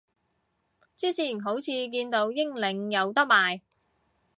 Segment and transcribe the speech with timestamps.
[0.97, 3.61] 之前好似見到英領有得賣